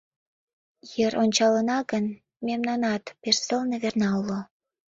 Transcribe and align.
Йыр 0.95 1.13
ончалына 1.23 1.79
гын, 1.91 2.05
мемнанат 2.45 3.03
пеш 3.21 3.37
сылне 3.45 3.77
верна 3.83 4.09
уло. 4.21 4.39